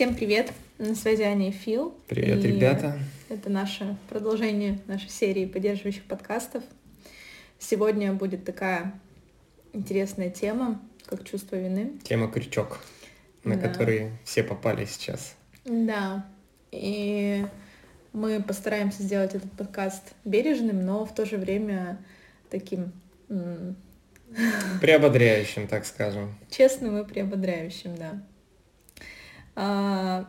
[0.00, 0.54] Всем привет!
[0.78, 1.94] На связи Аня и Фил.
[2.08, 2.98] Привет, и ребята!
[3.28, 6.64] Это наше продолжение нашей серии поддерживающих подкастов.
[7.58, 8.98] Сегодня будет такая
[9.74, 11.98] интересная тема, как чувство вины.
[12.02, 12.82] Тема крючок,
[13.44, 13.68] на да.
[13.68, 15.36] который все попали сейчас.
[15.66, 16.26] Да.
[16.72, 17.44] И
[18.14, 21.98] мы постараемся сделать этот подкаст бережным, но в то же время
[22.48, 22.92] таким
[24.80, 26.34] Приободряющим, так скажем.
[26.50, 28.22] Честным и приободряющим, да.
[29.56, 30.26] А,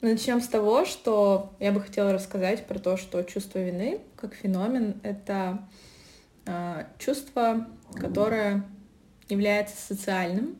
[0.00, 5.00] начнем с того, что я бы хотела рассказать про то, что чувство вины как феномен—
[5.02, 5.66] это
[6.46, 8.64] а, чувство, которое
[9.28, 10.56] является социальным,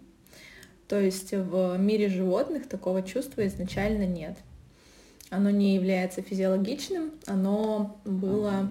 [0.89, 4.37] то есть в мире животных такого чувства изначально нет.
[5.31, 8.70] Оно не является физиологичным, оно было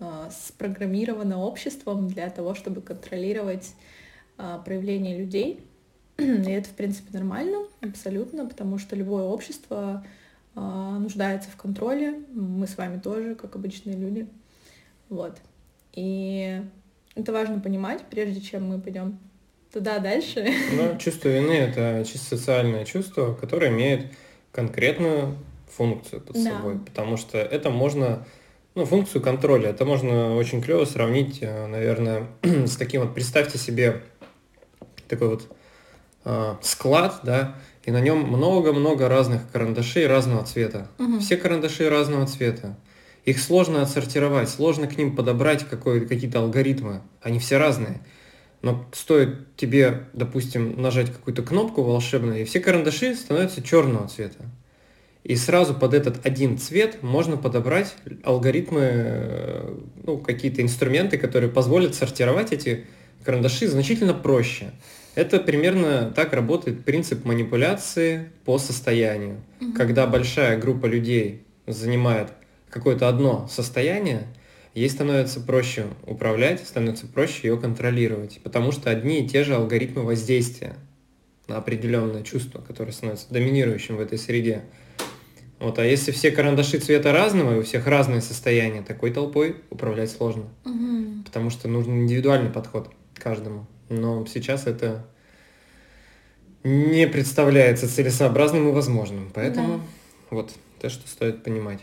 [0.00, 3.74] а, спрограммировано обществом для того, чтобы контролировать
[4.64, 5.64] проявления людей.
[6.18, 10.04] И это, в принципе, нормально, абсолютно, потому что любое общество
[10.54, 12.20] а, нуждается в контроле.
[12.32, 14.28] Мы с вами тоже, как обычные люди.
[15.08, 15.38] Вот.
[15.92, 16.60] И
[17.14, 19.18] это важно понимать, прежде чем мы пойдем
[19.72, 20.48] туда дальше.
[20.72, 24.12] Ну, чувство вины— это чисто социальное чувство, которое имеет
[24.52, 25.36] конкретную
[25.68, 26.52] функцию под да.
[26.52, 28.24] собой, потому что это можно
[28.76, 29.70] ну, функцию контроля.
[29.70, 34.02] Это можно очень клево сравнить, э, наверное, с таким вот, представьте себе
[35.08, 35.54] такой вот э,
[36.62, 40.88] склад, да, и на нем много-много разных карандашей разного цвета.
[40.98, 41.20] Угу.
[41.20, 42.76] Все карандаши разного цвета.
[43.24, 47.02] Их сложно отсортировать, сложно к ним подобрать какие-то алгоритмы.
[47.22, 48.00] Они все разные.
[48.62, 54.46] Но стоит тебе, допустим, нажать какую-то кнопку волшебную, и все карандаши становятся черного цвета.
[55.22, 61.94] И сразу под этот один цвет можно подобрать алгоритмы, э, ну, какие-то инструменты, которые позволят
[61.94, 62.86] сортировать эти
[63.22, 64.72] карандаши значительно проще.
[65.14, 69.40] Это примерно так работает принцип манипуляции по состоянию.
[69.60, 69.72] Угу.
[69.72, 72.30] Когда большая группа людей занимает
[72.68, 74.26] какое-то одно состояние,
[74.74, 80.02] ей становится проще управлять, становится проще ее контролировать, потому что одни и те же алгоритмы
[80.02, 80.74] воздействия
[81.46, 84.62] на определенное чувство, которое становится доминирующим в этой среде.
[85.60, 90.10] Вот, а если все карандаши цвета разного, и у всех разные состояния, такой толпой управлять
[90.10, 90.44] сложно.
[90.64, 91.24] Угу.
[91.24, 93.66] Потому что нужен индивидуальный подход к каждому.
[93.88, 95.06] Но сейчас это
[96.62, 99.30] не представляется целесообразным и возможным.
[99.34, 99.84] Поэтому да.
[100.30, 101.80] вот то, что стоит понимать.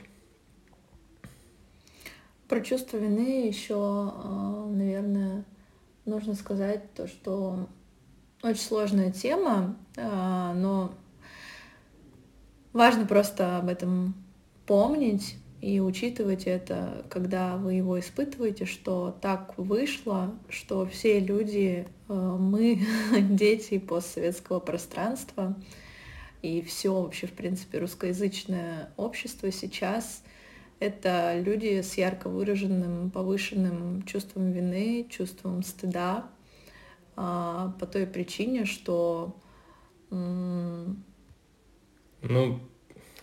[2.47, 5.45] Про чувство вины еще, а, наверное,
[6.05, 7.69] нужно сказать то, что
[8.43, 10.91] очень сложная тема, а, но
[12.73, 14.15] Важно просто об этом
[14.65, 22.13] помнить и учитывать это, когда вы его испытываете, что так вышло, что все люди, э,
[22.13, 22.81] мы,
[23.29, 25.55] дети постсоветского пространства,
[26.41, 30.23] и все вообще, в принципе, русскоязычное общество сейчас
[30.79, 36.27] это люди с ярко выраженным повышенным чувством вины, чувством стыда,
[37.15, 39.35] а, по той причине, что
[40.09, 40.95] ну,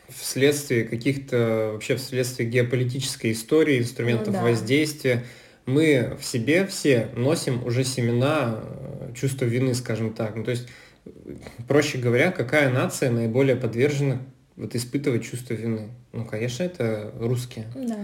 [0.08, 4.42] вследствие каких-то, вообще вследствие геополитической истории, инструментов ну, да.
[4.42, 5.24] воздействия,
[5.66, 10.34] мы в себе все носим уже семена э, чувства вины, скажем так.
[10.34, 10.66] Ну, то есть,
[11.66, 14.22] проще говоря, какая нация наиболее подвержена
[14.56, 15.90] вот испытывать чувство вины?
[16.12, 17.66] Ну, конечно, это русские.
[17.74, 17.98] Да.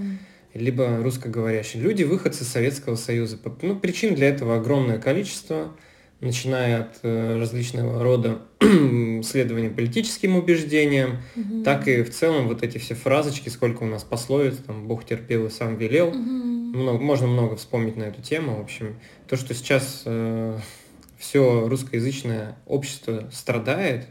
[0.53, 1.83] Либо русскоговорящие.
[1.83, 3.39] Люди, выходцы Советского Союза.
[3.63, 5.75] Ну, причин для этого огромное количество
[6.25, 8.41] начиная от э, различного рода
[9.23, 11.63] следования политическим убеждениям, угу.
[11.63, 15.47] так и в целом вот эти все фразочки, сколько у нас пословиц, там Бог терпел
[15.47, 16.09] и сам велел.
[16.09, 16.19] Угу.
[16.19, 18.57] Много, можно много вспомнить на эту тему.
[18.57, 18.97] В общем,
[19.29, 20.59] то, что сейчас э,
[21.19, 24.07] все русскоязычное общество страдает,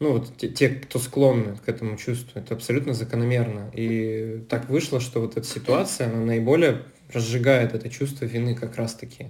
[0.00, 3.70] ну вот те, те, кто склонны к этому чувству, это абсолютно закономерно.
[3.74, 6.82] И так вышло, что вот эта ситуация, она наиболее
[7.12, 9.26] разжигает это чувство вины как раз-таки.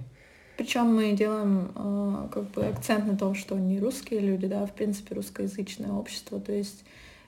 [0.61, 4.67] Причем мы делаем э, как бы акцент на том, что не русские люди, да, а
[4.67, 6.83] в принципе русскоязычное общество, то есть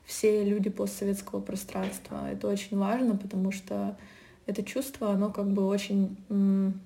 [0.06, 2.30] все люди постсоветского пространства.
[2.32, 3.98] Это очень важно, потому что
[4.46, 6.80] это чувство, оно как бы очень м,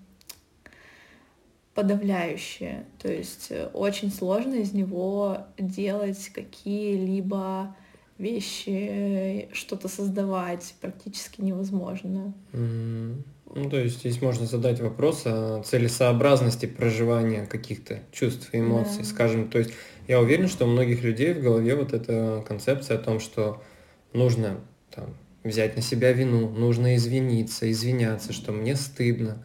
[1.74, 2.86] подавляющее.
[2.98, 7.76] То есть э, очень сложно из него делать какие-либо
[8.18, 12.34] вещи, что-то создавать практически невозможно.
[12.54, 13.16] Mm-hmm.
[13.56, 19.04] Ну, то есть здесь можно задать вопрос о целесообразности проживания каких-то чувств и эмоций, да.
[19.06, 19.50] скажем.
[19.50, 19.72] То есть
[20.08, 23.62] я уверен, что у многих людей в голове вот эта концепция о том, что
[24.14, 24.60] нужно
[24.94, 29.44] там, взять на себя вину, нужно извиниться, извиняться, что мне стыдно.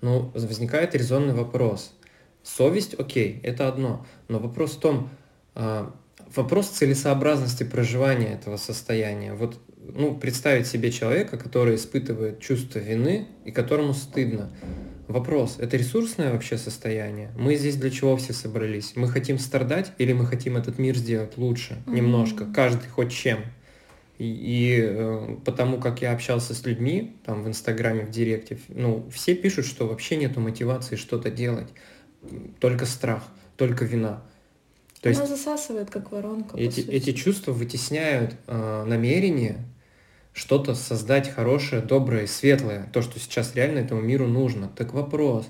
[0.00, 1.94] Ну, возникает резонный вопрос.
[2.42, 4.04] Совесть, окей, это одно.
[4.28, 5.10] Но вопрос в том,
[5.54, 5.94] а,
[6.34, 9.34] вопрос целесообразности проживания этого состояния.
[9.34, 14.50] Вот ну, представить себе человека, который испытывает чувство вины и которому стыдно.
[15.08, 17.30] Вопрос, это ресурсное вообще состояние?
[17.36, 18.92] Мы здесь для чего все собрались?
[18.94, 21.82] Мы хотим страдать или мы хотим этот мир сделать лучше?
[21.86, 21.94] Mm-hmm.
[21.94, 23.40] Немножко, каждый хоть чем.
[24.18, 29.08] И, и э, потому как я общался с людьми, там в Инстаграме, в Директе, ну,
[29.10, 31.68] все пишут, что вообще нету мотивации что-то делать.
[32.60, 33.24] Только страх,
[33.56, 34.22] только вина.
[35.00, 36.56] То Она есть засасывает, как воронка.
[36.56, 39.58] Эти, эти чувства вытесняют э, намерение
[40.32, 44.68] что-то создать хорошее, доброе, светлое, то, что сейчас реально этому миру нужно.
[44.68, 45.46] Так вопрос,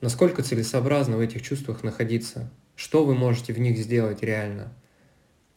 [0.00, 2.50] насколько целесообразно в этих чувствах находиться?
[2.74, 4.72] Что вы можете в них сделать реально?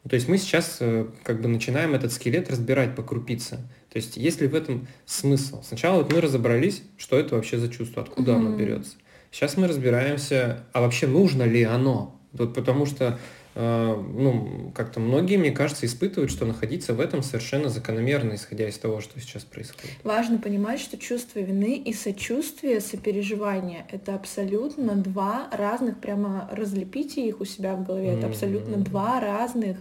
[0.08, 3.58] То есть мы сейчас э, как бы начинаем этот скелет разбирать по крупице.
[3.90, 5.62] То есть есть ли в этом смысл?
[5.62, 8.36] Сначала вот мы разобрались, что это вообще за чувство, откуда mm-hmm.
[8.36, 8.96] оно берется.
[9.32, 12.20] Сейчас мы разбираемся, а вообще нужно ли оно?
[12.32, 13.20] Вот потому что
[13.60, 19.02] ну, как-то многие, мне кажется, испытывают, что находиться в этом совершенно закономерно, исходя из того,
[19.02, 19.96] что сейчас происходит.
[20.04, 27.42] Важно понимать, что чувство вины и сочувствие, сопереживание— это абсолютно два разных, прямо разлепите их
[27.42, 28.84] у себя в голове, это абсолютно mm-hmm.
[28.84, 29.78] два разных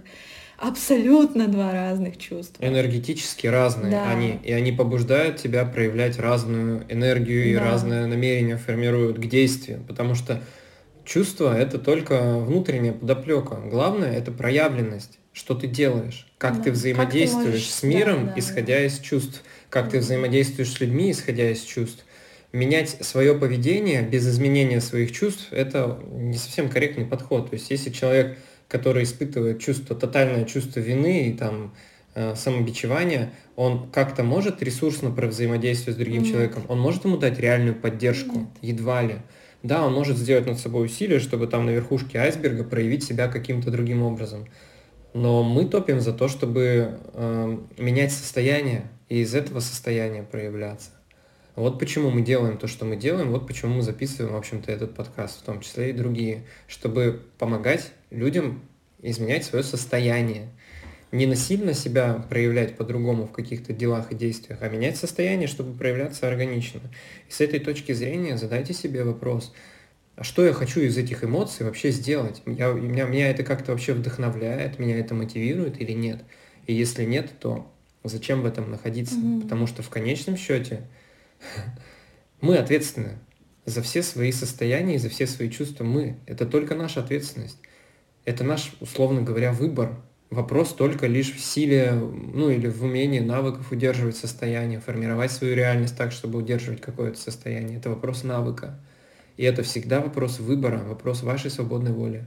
[0.59, 2.65] абсолютно два разных чувства.
[2.65, 4.11] Энергетически разные да.
[4.11, 4.41] они.
[4.43, 7.51] И они побуждают тебя проявлять разную энергию да.
[7.51, 9.85] и разное намерение формируют к действию.
[9.87, 10.43] Потому что
[11.09, 13.55] Чувство— это только внутренняя подоплека.
[13.55, 16.65] Главное— это проявленность, что ты делаешь, как да.
[16.65, 17.71] ты взаимодействуешь как ты можешь...
[17.71, 19.93] с миром, да, да, исходя из чувств, как да.
[19.93, 22.05] ты взаимодействуешь с людьми, исходя из чувств.
[22.53, 27.49] Менять свое поведение без изменения своих чувств— это не совсем корректный подход.
[27.49, 28.37] То есть если человек,
[28.69, 31.75] который испытывает чувство, тотальное чувство вины и там
[32.17, 36.33] э, самобичевания, он как-то может ресурсно взаимодействовать с другим Нет.
[36.33, 38.49] человеком, он может ему дать реальную поддержку, Нет.
[38.61, 39.17] едва ли.
[39.63, 43.71] Да, он может сделать над собой усилие, чтобы там на верхушке айсберга проявить себя каким-то
[43.71, 44.47] другим образом.
[45.15, 50.91] Но мы топим за то, чтобы э, менять состояние и из этого состояния проявляться.
[51.57, 54.95] Вот почему мы делаем то, что мы делаем, вот почему мы записываем, в общем-то, этот
[54.95, 58.63] подкаст, в том числе и другие, чтобы помогать людям
[59.03, 60.51] изменять свое состояние,
[61.11, 66.29] не насильно себя проявлять по-другому в каких-то делах и действиях, а менять состояние, чтобы проявляться
[66.29, 66.81] органично.
[67.29, 69.55] И с этой точки зрения задайте себе вопрос,
[70.17, 72.43] а что я хочу из этих эмоций вообще сделать?
[72.45, 76.25] Я, меня, меня это как-то вообще вдохновляет, меня это мотивирует или нет?
[76.67, 77.73] И если нет, то
[78.05, 79.15] зачем в этом находиться?
[79.15, 79.43] Mm-hmm.
[79.43, 80.83] Потому что в конечном счете
[82.41, 83.19] мы ответственны
[83.65, 85.85] за все свои состояния и за все свои чувства.
[85.85, 86.19] Мы.
[86.27, 87.59] Это только наша ответственность.
[88.25, 93.73] Это наш, условно говоря, выбор, Вопрос только лишь в силе, ну или в умении навыков
[93.73, 97.79] удерживать состояние, формировать свою реальность так, чтобы удерживать какое-то состояние.
[97.79, 98.79] Это вопрос навыка.
[99.39, 102.27] И это всегда вопрос выбора, вопрос вашей свободной воли.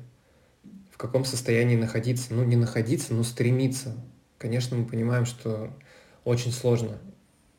[0.92, 2.34] В каком состоянии находиться?
[2.34, 3.96] Ну, не находиться, но стремиться.
[4.40, 5.72] Конечно, мы понимаем, что
[6.24, 6.98] очень сложно.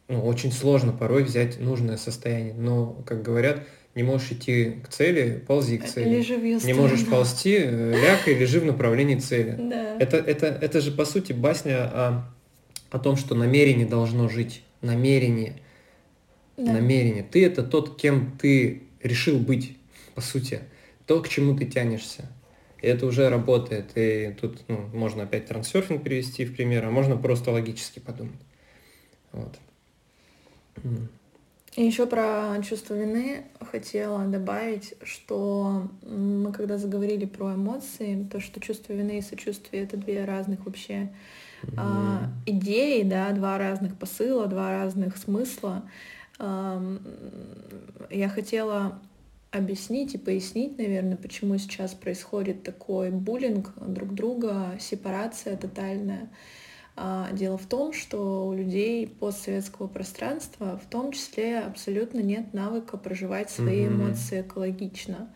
[0.08, 2.54] Ну, очень сложно порой взять нужное состояние.
[2.54, 3.62] Но, как говорят,
[3.94, 6.16] не можешь идти к цели, ползи к цели.
[6.16, 9.56] Лежи в ее не можешь ползти, э, ляг и лежи в направлении цели.
[9.58, 9.96] Да.
[9.98, 12.34] Это, это, это же, по сути, басня о,
[12.90, 14.62] о том, что намерение должно жить.
[14.80, 15.60] Намерение.
[16.56, 16.72] Да.
[16.72, 17.22] Намерение.
[17.22, 19.76] Ты это тот, кем ты решил быть,
[20.14, 20.60] по сути.
[21.06, 22.30] То, к чему ты тянешься.
[22.80, 23.92] И это уже работает.
[23.94, 28.40] И тут ну, можно опять трансерфинг перевести в пример, а можно просто логически подумать.
[29.32, 29.58] Вот.
[31.74, 38.60] И еще про чувство вины хотела добавить, что мы когда заговорили про эмоции, то, что
[38.60, 41.10] чувство вины и сочувствие это две разных вообще
[41.62, 41.74] mm-hmm.
[41.78, 45.82] а, идеи, да, два разных посыла, два разных смысла.
[46.38, 46.82] А,
[48.10, 48.98] я хотела
[49.50, 56.28] объяснить и пояснить, наверное, почему сейчас происходит такой буллинг друг друга, сепарация тотальная.
[56.94, 62.98] А, дело в том, что у людей постсоветского пространства в том числе абсолютно нет навыка
[62.98, 63.88] проживать свои mm-hmm.
[63.88, 65.30] эмоции экологично.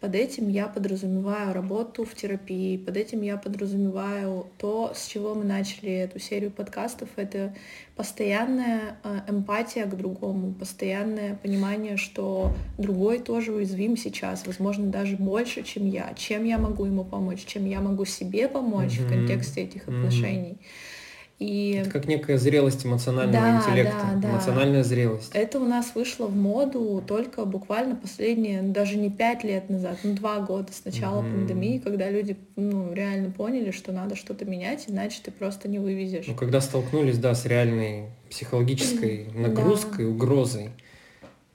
[0.00, 5.44] Под этим я подразумеваю работу в терапии, под этим я подразумеваю то, с чего мы
[5.44, 7.54] начали эту серию подкастов, это
[7.96, 15.62] постоянная а, эмпатия к другому, постоянное понимание, что другой тоже уязвим сейчас, возможно, даже больше,
[15.62, 19.06] чем я, чем я могу ему помочь, чем я могу себе помочь mm-hmm.
[19.06, 20.58] в контексте этих отношений.
[20.60, 20.93] Mm-hmm.
[21.40, 21.80] И...
[21.80, 24.30] Это как некая зрелость эмоционального да, интеллекта, да, да.
[24.30, 25.30] эмоциональная зрелость.
[25.34, 29.98] Это у нас вышло в моду только буквально последние, ну, даже не пять лет назад,
[30.04, 31.32] ну два года с начала mm-hmm.
[31.32, 36.26] пандемии, когда люди ну, реально поняли, что надо что-то менять, иначе ты просто не вывезешь.
[36.28, 40.10] Ну, когда столкнулись, да, с реальной психологической нагрузкой, да.
[40.12, 40.70] угрозой.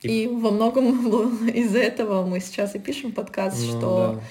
[0.01, 0.23] И...
[0.23, 4.15] и во многом из этого мы сейчас и пишем подкаст, ну, что...
[4.15, 4.21] Да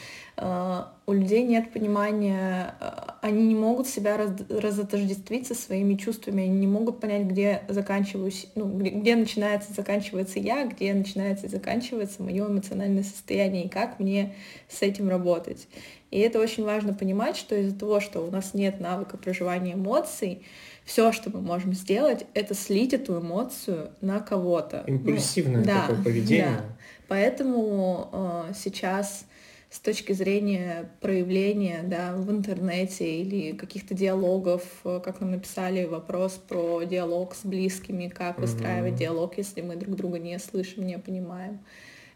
[0.40, 2.90] у людей нет понимания, э,
[3.22, 8.46] они не могут себя раз, разотождествить со своими чувствами, они не могут понять, где заканчиваюсь,
[8.54, 13.98] ну, где, где начинается, заканчивается я, где начинается и заканчивается мое эмоциональное состояние, и как
[13.98, 14.34] мне
[14.68, 15.66] с этим работать.
[16.10, 20.42] И это очень важно понимать, что из-за того, что у нас нет навыка проживания эмоций,
[20.84, 24.84] все, что мы можем сделать, это слить эту эмоцию на кого-то.
[24.86, 26.46] Ну, Импульсивное ну, да, такое поведение.
[26.46, 26.64] Да.
[27.08, 29.24] Поэтому э, сейчас
[29.70, 36.40] с точки зрения проявления да, в интернете или каких-то диалогов, э, как нам написали вопрос
[36.48, 38.98] про диалог с близкими, как выстраивать mm-hmm.
[38.98, 41.60] диалог, если мы друг друга не слышим, не понимаем.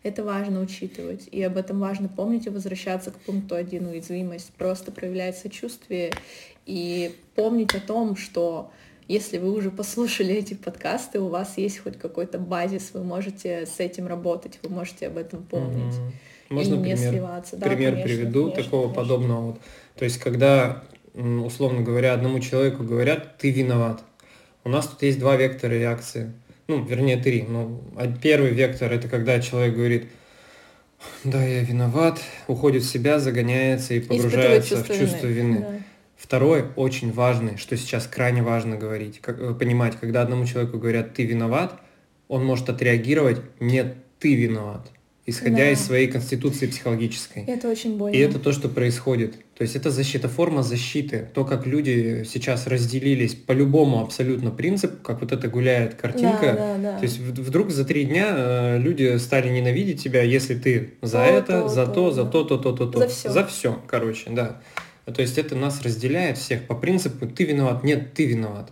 [0.03, 4.91] Это важно учитывать, и об этом важно помнить и возвращаться к пункту один уязвимость, просто
[4.91, 6.13] проявлять сочувствие
[6.67, 8.73] и помнить о том, что
[9.07, 13.79] если вы уже послушали эти подкасты, у вас есть хоть какой-то базис, вы можете с
[13.79, 15.95] этим работать, вы можете об этом помнить.
[15.95, 16.13] Mm-hmm.
[16.53, 17.57] Можно и не пример, сливаться.
[17.57, 19.03] Да, пример конечно, приведу конечно, такого конечно.
[19.03, 19.41] подобного.
[19.47, 19.61] Вот.
[19.97, 20.83] То есть, когда,
[21.15, 24.03] условно говоря, одному человеку говорят, ты виноват.
[24.65, 26.33] У нас тут есть два вектора реакции
[26.69, 27.43] ну, вернее, три.
[27.43, 30.07] Ну, а первый вектор– это когда человек говорит,
[31.25, 35.57] да, я виноват, уходит в себя, загоняется и погружается чувство в чувство вины.
[35.57, 35.61] вины.
[35.61, 35.79] Да.
[36.17, 41.15] Второй, очень важный, что сейчас крайне важно говорить, как, э, понимать, когда одному человеку говорят
[41.15, 41.81] «ты виноват»,
[42.29, 44.89] он может отреагировать «нет, ты виноват»
[45.25, 45.71] исходя да.
[45.71, 47.45] из своей конституции психологической.
[47.47, 48.15] Это очень больно.
[48.15, 49.37] И это то, что происходит.
[49.55, 51.29] То есть это защита, форма защиты.
[51.33, 56.41] То, как люди сейчас разделились по любому абсолютно принципу, как вот это гуляет картинка.
[56.41, 56.99] Да, да, да.
[56.99, 61.25] То есть вдруг за три дня э, люди стали ненавидеть тебя, если ты за то,
[61.25, 62.99] это, то, за то, то, за то, то, то, то, то.
[62.99, 63.31] За все.
[63.31, 64.61] За все, короче, да.
[65.05, 68.71] То есть это нас разделяет всех по принципу ты виноват, нет, ты виноват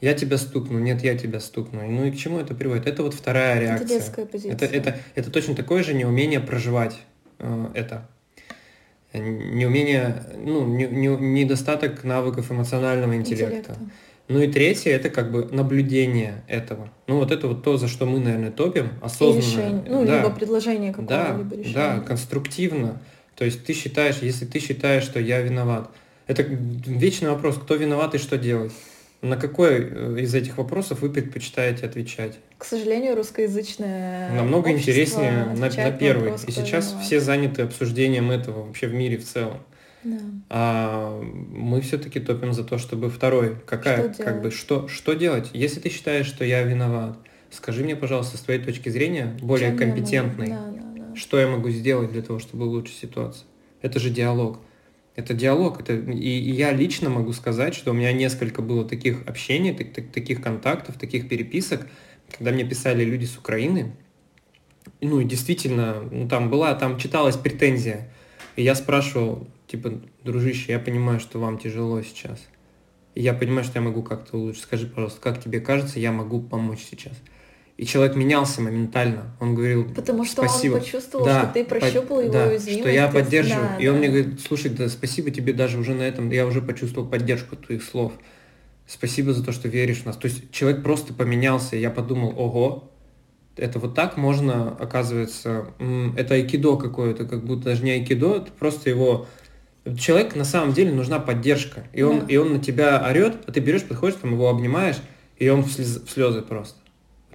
[0.00, 1.86] я тебя стукну, нет, я тебя стукну.
[1.88, 2.86] Ну и к чему это приводит?
[2.86, 3.84] Это вот вторая реакция.
[3.84, 4.52] Это детская позиция.
[4.52, 6.98] Это, это, это точно такое же неумение проживать
[7.38, 8.08] э, это.
[9.12, 13.72] Неумение, ну, не, не, недостаток навыков эмоционального интеллекта.
[13.72, 13.78] интеллекта.
[14.26, 16.88] Ну и третье, это как бы наблюдение этого.
[17.06, 19.38] Ну вот это вот то, за что мы, наверное, топим, осознанно.
[19.38, 21.74] И решение, ну, да, либо предложение какого-либо да, решения.
[21.74, 23.00] Да, конструктивно.
[23.36, 25.90] То есть ты считаешь, если ты считаешь, что я виноват,
[26.26, 28.72] это вечный вопрос, кто виноват и что делать.
[29.24, 32.38] На какой э, из этих вопросов вы предпочитаете отвечать?
[32.58, 36.32] К сожалению, русскоязычное Намного интереснее на, на первый.
[36.32, 37.06] Вопрос, И сейчас виноват.
[37.06, 39.60] все заняты обсуждением этого вообще в мире в целом.
[40.02, 40.18] Да.
[40.50, 43.56] А мы все-таки топим за то, чтобы второй.
[43.64, 45.48] Какая, что как бы, что, что делать?
[45.54, 47.16] Если ты считаешь, что я виноват,
[47.50, 51.16] скажи мне, пожалуйста, с твоей точки зрения, более Чем компетентной, да, да, да.
[51.16, 53.46] что я могу сделать для того, чтобы улучшить ситуацию.
[53.80, 54.58] Это же диалог.
[55.16, 55.80] Это диалог.
[55.80, 60.10] Это, и, я лично могу сказать, что у меня несколько было таких общений, так, так,
[60.10, 61.86] таких контактов, таких переписок,
[62.30, 63.94] когда мне писали люди с Украины.
[65.00, 68.12] Ну и действительно, ну, там была, там читалась претензия.
[68.56, 72.40] И я спрашивал, типа, дружище, я понимаю, что вам тяжело сейчас.
[73.14, 74.64] Я понимаю, что я могу как-то улучшить.
[74.64, 77.14] Скажи, пожалуйста, как тебе кажется, я могу помочь сейчас?
[77.76, 79.34] И человек менялся моментально.
[79.40, 80.74] Он говорил, Потому что спасибо.
[80.74, 82.82] он почувствовал, да, что ты прощупал по, его да, уязвимость.
[82.82, 83.68] что я поддерживаю.
[83.68, 83.92] Да, и да.
[83.92, 87.56] он мне говорит, слушай, да спасибо тебе даже уже на этом, я уже почувствовал поддержку
[87.56, 88.12] твоих слов.
[88.86, 90.16] Спасибо за то, что веришь в нас.
[90.16, 91.74] То есть человек просто поменялся.
[91.74, 92.92] Я подумал, ого,
[93.56, 95.66] это вот так можно, оказывается,
[96.16, 99.26] это айкидо какое-то, как будто даже не айкидо, это просто его...
[99.98, 101.88] Человек на самом деле нужна поддержка.
[101.92, 102.26] И он, да.
[102.26, 104.96] и он на тебя орет, а ты берешь, подходишь, там его обнимаешь,
[105.38, 106.76] и он в слезы, в слезы просто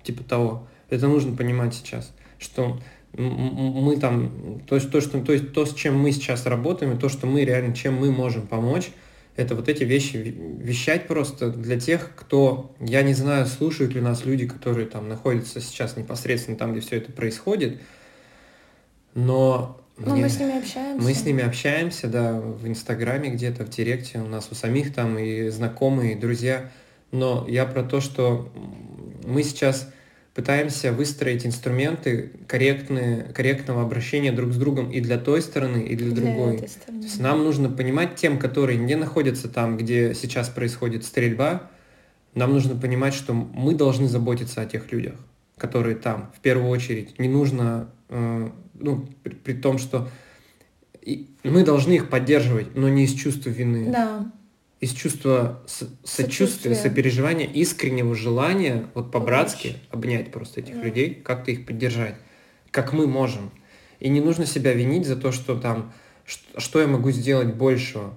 [0.04, 0.68] типа того.
[0.90, 2.80] Это нужно понимать сейчас, что
[3.14, 7.00] мы там, то есть то, что, то есть то, с чем мы сейчас работаем, и
[7.00, 8.92] то, что мы реально, чем мы можем помочь,
[9.36, 14.26] это вот эти вещи вещать просто для тех, кто, я не знаю, слушают ли нас
[14.26, 17.80] люди, которые там находятся сейчас непосредственно там, где все это происходит,
[19.16, 21.04] но но мне, мы с ними общаемся.
[21.04, 25.20] Мы с ними общаемся, да, в Инстаграме где-то, в Директе, у нас у самих там
[25.20, 26.72] и знакомые, и друзья.
[27.12, 28.50] Но я про то, что
[29.30, 29.90] мы сейчас
[30.34, 36.12] пытаемся выстроить инструменты корректные, корректного обращения друг с другом и для той стороны, и для,
[36.12, 36.58] для другой.
[36.58, 41.70] То есть нам нужно понимать тем, которые не находятся там, где сейчас происходит стрельба,
[42.36, 45.16] нам нужно понимать, что мы должны заботиться о тех людях,
[45.58, 47.18] которые там, в первую очередь.
[47.20, 50.08] Не нужно, э, ну, при, при том, что
[51.02, 53.92] и мы должны их поддерживать, но не из чувства вины.
[53.92, 54.32] Да
[54.80, 55.62] из чувства
[56.04, 60.84] сочувствия, сопереживания, искреннего желания вот по-братски обнять просто этих да.
[60.84, 62.16] людей, как-то их поддержать,
[62.72, 63.52] как мы можем.
[64.00, 65.92] И не нужно себя винить за то, что там,
[66.26, 68.14] что, что я могу сделать большего.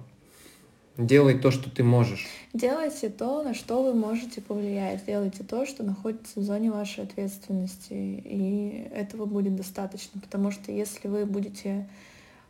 [0.95, 2.27] Делай то, что ты можешь.
[2.53, 5.05] Делайте то, на что вы можете повлиять.
[5.05, 7.93] Делайте то, что находится в зоне вашей ответственности.
[7.93, 10.21] И этого будет достаточно.
[10.21, 11.89] Потому что если вы будете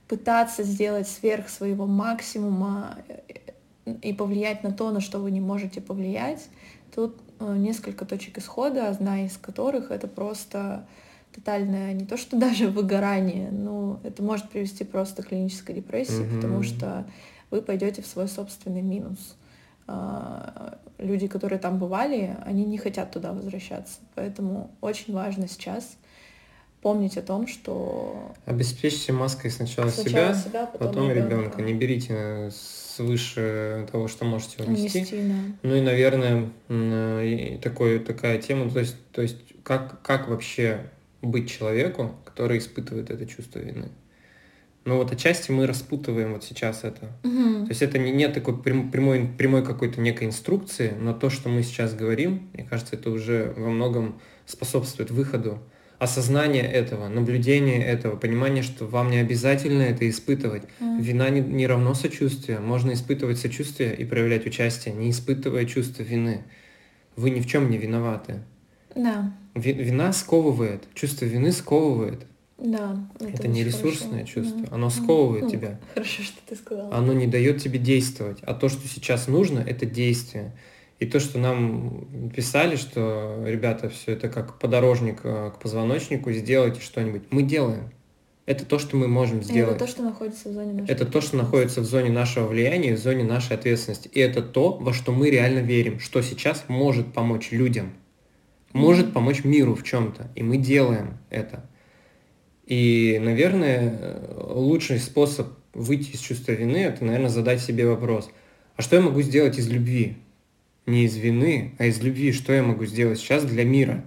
[0.10, 3.22] пытаться сделать сверх своего максимума э,
[3.86, 6.48] и повлиять на то, на что вы не можете повлиять,
[6.94, 10.86] тут э, несколько точек исхода, одна из которых это просто
[11.34, 16.36] тотальное не то что даже выгорание, но это может привести просто к клинической депрессии, mm-hmm.
[16.36, 17.06] потому что
[17.52, 19.36] вы пойдете в свой собственный минус.
[19.86, 24.00] А, люди, которые там бывали, они не хотят туда возвращаться.
[24.16, 25.98] Поэтому очень важно сейчас
[26.84, 28.34] помнить о том, что...
[28.46, 31.62] Обеспечьте маской сначала, сначала себя, себя, потом, потом ребенка.
[31.62, 35.00] Не берите свыше того, что можете унести.
[35.00, 35.58] Унести, да.
[35.64, 36.50] Ну и, наверное,
[37.62, 43.26] такой, такая тема, то есть, то есть как, как вообще быть человеку, который испытывает это
[43.26, 43.90] чувство вины?
[44.86, 47.06] Ну вот отчасти мы распутываем вот сейчас это.
[47.24, 47.66] Угу.
[47.66, 51.64] То есть это не, нет такой прямой, прямой какой-то некой инструкции, но то, что мы
[51.64, 55.60] сейчас говорим, мне кажется, это уже во многом способствует выходу.
[56.04, 60.64] Осознание этого, наблюдение этого, понимание, что вам не обязательно это испытывать.
[60.82, 61.02] Mm.
[61.02, 62.60] Вина не, не равно сочувствие.
[62.60, 66.44] Можно испытывать сочувствие и проявлять участие, не испытывая чувство вины.
[67.16, 68.42] Вы ни в чем не виноваты.
[68.96, 69.32] Да.
[69.56, 72.26] Вина сковывает, чувство вины сковывает.
[72.58, 72.98] Да.
[73.22, 74.34] Это, это не ресурсное хорошо.
[74.34, 74.76] чувство, да.
[74.76, 75.80] оно сковывает ну, тебя.
[75.94, 76.94] Хорошо, что ты сказала.
[76.94, 78.40] Оно не дает тебе действовать.
[78.42, 80.52] А то, что сейчас нужно, это действие.
[81.04, 86.80] И то, что нам писали, что, ребята, все это как подорожник э, к позвоночнику, сделайте
[86.80, 87.24] что-нибудь.
[87.30, 87.92] Мы делаем.
[88.46, 89.76] Это то, что мы можем сделать.
[89.76, 92.96] Это то, что находится в зоне нашего Это то, что находится в зоне нашего влияния,
[92.96, 94.08] в зоне нашей ответственности.
[94.14, 97.92] И это то, во что мы реально верим, что сейчас может помочь людям,
[98.72, 100.32] может помочь миру в чем-то.
[100.36, 101.70] И мы делаем это.
[102.66, 108.30] И, наверное, лучший способ выйти из чувства вины, это, наверное, задать себе вопрос,
[108.78, 110.23] а что я могу сделать из любви?
[110.86, 112.32] Не из вины, а из любви.
[112.32, 114.06] Что я могу сделать сейчас для мира?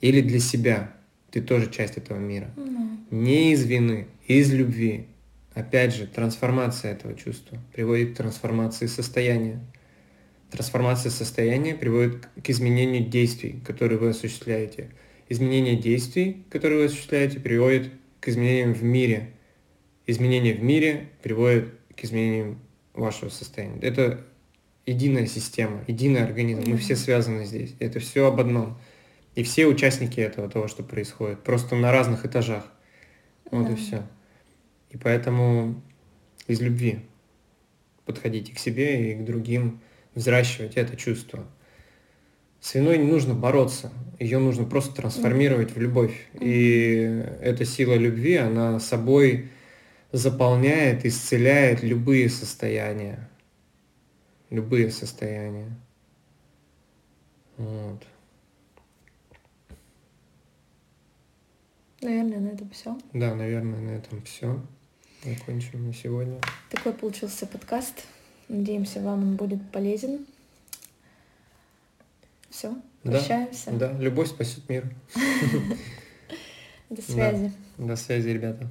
[0.00, 0.94] Или для себя?
[1.30, 2.50] Ты тоже часть этого мира.
[2.56, 2.98] Mm.
[3.10, 5.06] Не из вины, из любви.
[5.54, 9.60] Опять же, трансформация этого чувства приводит к трансформации состояния.
[10.50, 14.90] Трансформация состояния приводит к изменению действий, которые вы осуществляете–
[15.28, 19.32] изменение действий, которые вы осуществляете, приводит к изменениям в мире.
[20.06, 22.58] Изменения в мире приводят к изменениям
[22.94, 23.80] вашего состояния.
[23.80, 24.24] Это
[24.86, 26.62] единая система, единый организм.
[26.66, 27.74] Мы все связаны здесь.
[27.80, 28.78] Это все об одном.
[29.34, 31.42] И все участники этого, того, что происходит.
[31.42, 32.64] Просто на разных этажах.
[33.50, 33.72] Вот да.
[33.72, 34.02] и все.
[34.90, 35.82] И поэтому
[36.46, 37.00] из любви
[38.06, 39.80] подходите к себе и к другим,
[40.14, 41.44] взращивать это чувство.
[42.60, 46.28] С виной не нужно бороться, ее нужно просто трансформировать в любовь.
[46.40, 49.50] И эта сила любви, она собой
[50.12, 53.28] заполняет, исцеляет любые состояния.
[54.50, 55.70] Любые состояния.
[57.56, 58.02] Вот.
[62.00, 62.96] Наверное, на этом все.
[63.12, 64.60] Да, наверное, на этом все.
[65.24, 66.40] Закончим на сегодня.
[66.70, 68.04] Такой получился подкаст.
[68.48, 70.24] Надеемся, вам он будет полезен.
[72.50, 73.72] Все, прощаемся.
[73.72, 74.94] Да, да, любовь спасет мир.
[76.90, 77.52] До связи.
[77.76, 78.68] До связи, ребята.